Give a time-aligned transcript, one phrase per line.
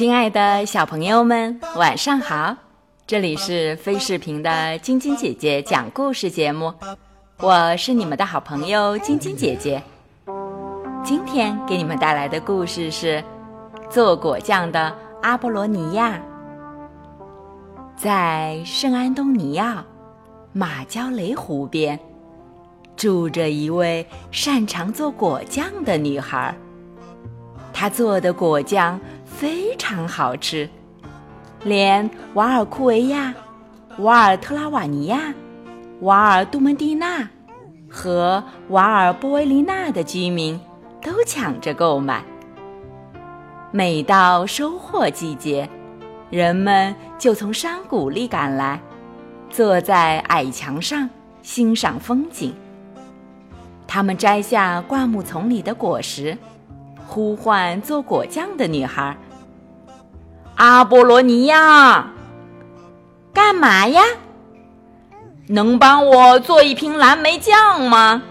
[0.00, 2.56] 亲爱的小朋友们，晚上好！
[3.06, 6.72] 这里是飞视频的晶晶姐姐讲故事节目，
[7.36, 9.82] 我是你们的好朋友晶晶姐姐。
[11.04, 13.22] 今天给你们带来的故事是
[13.90, 16.18] 做果酱的阿波罗尼亚。
[17.94, 19.84] 在圣安东尼奥
[20.54, 22.00] 马焦雷湖边，
[22.96, 26.56] 住着一位擅长做果酱的女孩。
[27.70, 28.98] 她做的果酱
[29.40, 30.68] 非常好吃，
[31.64, 33.34] 连瓦尔库维亚、
[34.00, 35.32] 瓦尔特拉瓦尼亚、
[36.02, 37.26] 瓦尔杜门蒂纳
[37.90, 40.60] 和瓦尔波维利纳的居民
[41.00, 42.22] 都抢着购买。
[43.72, 45.66] 每到收获季节，
[46.28, 48.78] 人们就从山谷里赶来，
[49.48, 51.08] 坐在矮墙上
[51.40, 52.54] 欣赏风景。
[53.86, 56.36] 他们摘下灌木丛里的果实。
[57.06, 59.16] 呼唤做果酱的女孩，
[60.56, 62.10] 阿波罗尼亚，
[63.32, 64.02] 干嘛呀？
[65.48, 68.22] 能帮我做一瓶蓝莓酱吗？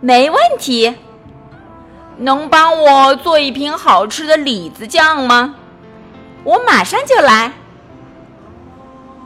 [0.00, 0.94] 没问题。
[2.18, 5.54] 能帮我做一瓶好吃的李子酱吗？
[6.44, 7.52] 我马上就来。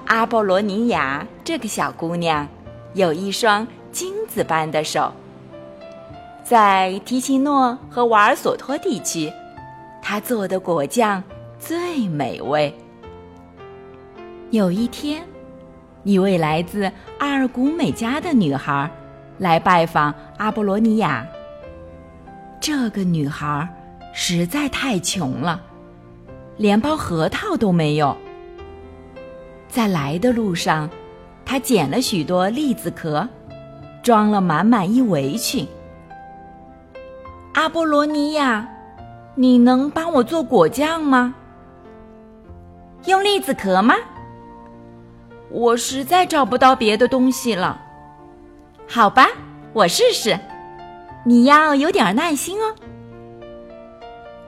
[0.07, 2.47] 阿波罗尼亚这个小姑娘
[2.93, 5.13] 有一双金子般的手。
[6.45, 9.33] 在提奇诺和瓦尔索托地区，
[10.03, 11.23] 她做的果酱
[11.67, 12.75] 最美味。
[14.51, 15.25] 有一天，
[16.03, 18.91] 一位来自阿尔古美家的女孩
[19.39, 21.27] 来拜访阿波罗尼亚。
[22.61, 23.67] 这个女孩
[24.13, 25.59] 实在太穷了，
[26.59, 28.15] 连包核桃都没有。
[29.67, 30.91] 在来的路上，
[31.47, 33.27] 她捡了许多栗子壳，
[34.03, 35.67] 装了满满一围裙。
[37.55, 38.69] 阿波罗尼亚，
[39.35, 41.35] 你能帮我做果酱吗？
[43.07, 43.95] 用栗子壳吗？
[45.51, 47.81] 我实在找不到别的东西了。
[48.89, 49.29] 好吧，
[49.73, 50.39] 我试试。
[51.25, 52.75] 你要有点耐心哦。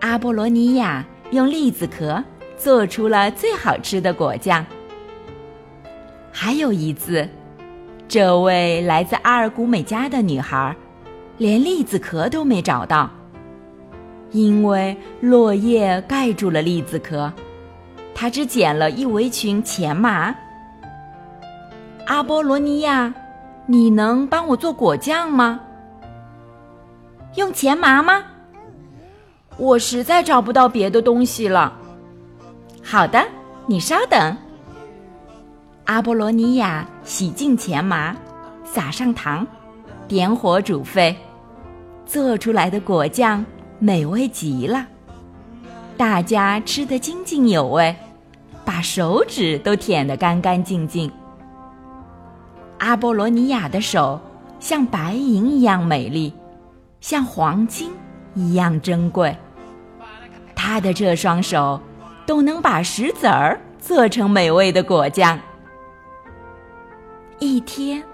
[0.00, 2.22] 阿波罗尼亚用栗子壳
[2.56, 4.65] 做出了最好吃的果酱。
[6.33, 7.28] 还有一次，
[8.09, 10.75] 这位来自阿尔古美加的女孩。
[11.39, 13.11] 连栗子壳都没找到，
[14.31, 17.31] 因为落叶盖住了栗子壳。
[18.19, 20.34] 他只捡了一围裙前麻。
[22.06, 23.12] 阿波罗尼亚，
[23.66, 25.60] 你能帮我做果酱吗？
[27.34, 28.25] 用前麻吗？
[29.59, 31.71] 我实在找不到别的东西了。
[32.82, 33.22] 好的，
[33.66, 34.34] 你稍等。
[35.84, 38.16] 阿波罗尼亚洗净前麻，
[38.65, 39.47] 撒上糖，
[40.09, 41.15] 点火煮沸。
[42.06, 43.44] 做出来的果酱
[43.78, 44.87] 美味极了，
[45.98, 47.94] 大家吃得津津有味，
[48.77, 51.11] 把手指都舔得干干净净。
[52.77, 54.21] 阿波罗尼亚的手
[54.61, 56.31] 像白银一样美丽，
[57.01, 57.91] 像黄金
[58.35, 59.35] 一样珍贵。
[60.55, 61.81] 他的这双手
[62.27, 65.41] 都能把石子儿做成美味的果酱。
[67.39, 68.05] 一天，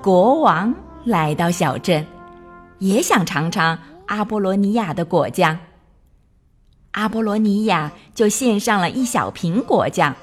[0.00, 0.74] 国王
[1.04, 2.02] 来到小镇。
[2.78, 5.58] 也想尝尝阿波罗尼亚的果酱。
[6.92, 10.14] 阿波罗尼亚就献上了一小瓶果酱。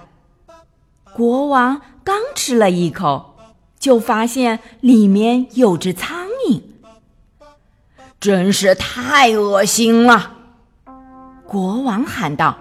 [1.15, 3.35] 国王刚吃了一口，
[3.79, 6.61] 就发现里面有只苍蝇，
[8.19, 10.33] 真是太恶心了！
[11.47, 12.55] 国王喊道：“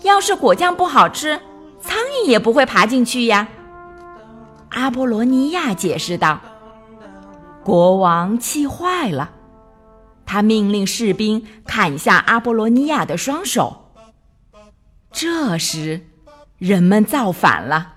[0.00, 1.38] 要是果酱不好吃，
[1.78, 3.46] 苍蝇也不会爬进去呀。”
[4.72, 6.40] 阿波罗尼亚解释道。
[7.62, 9.32] 国王气坏了，
[10.26, 13.92] 他命令士兵砍下阿波罗尼亚的双手。
[15.12, 16.02] 这时，
[16.58, 17.94] 人们造反了，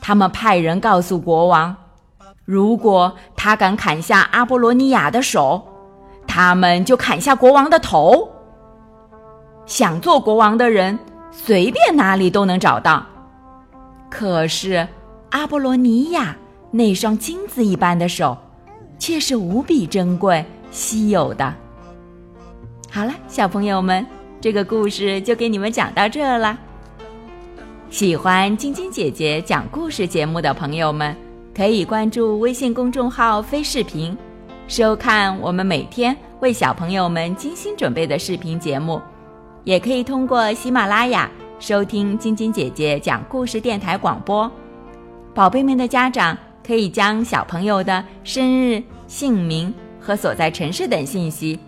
[0.00, 1.76] 他们派人告诉国王，
[2.44, 5.66] 如果他敢砍下阿波罗尼亚的手，
[6.26, 8.30] 他们就砍下国王的头。
[9.66, 10.98] 想做国王的人，
[11.30, 13.04] 随便哪里都能找到，
[14.08, 14.88] 可是
[15.30, 16.36] 阿波罗尼亚
[16.70, 18.38] 那双金子一般的手。
[19.00, 21.54] 却是无比珍贵、稀有的。
[22.90, 24.06] 好了，小朋友们，
[24.40, 26.58] 这个故事就给你们讲到这了。
[27.90, 31.16] 喜欢晶晶姐姐讲故事节目的朋友们，
[31.54, 34.16] 可以关注微信公众号“飞视频”，
[34.68, 39.00] 收看我们每天为小朋友们精心准备的视频节目。
[39.64, 44.50] 也可以通过喜马拉雅收听晶晶姐姐讲故事电台广播。
[45.34, 46.36] 宝贝们的家长。
[46.66, 51.58] 可以将小朋友的生日、姓名和所在城市等信息，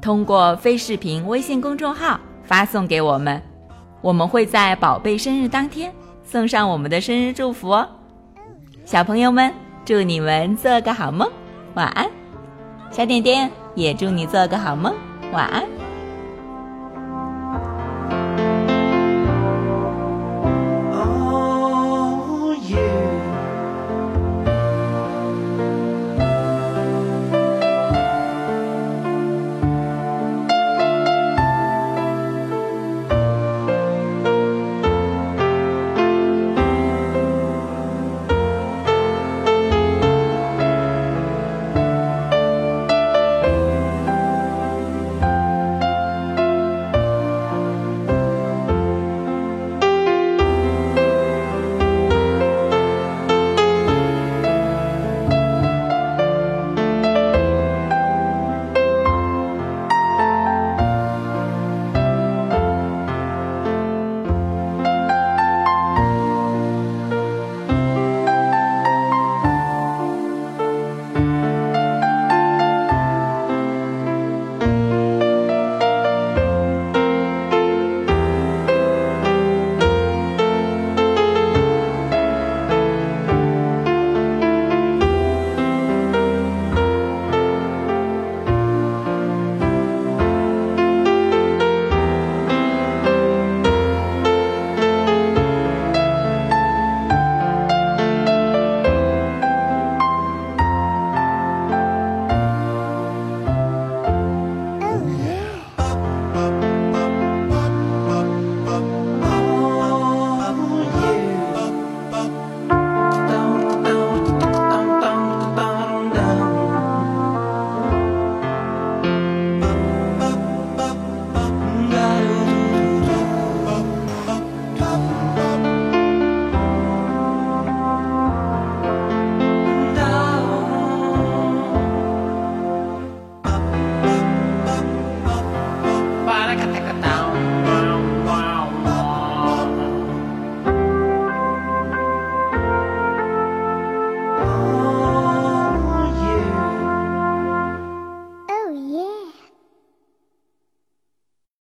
[0.00, 3.40] 通过非视频微信公众号发送给我们，
[4.00, 5.92] 我们会在宝贝生日当天
[6.24, 7.88] 送上我们的生日祝福哦。
[8.84, 9.52] 小朋友们，
[9.84, 11.30] 祝你们做个好梦，
[11.74, 12.10] 晚安。
[12.90, 14.94] 小点点也祝你做个好梦，
[15.32, 15.73] 晚安。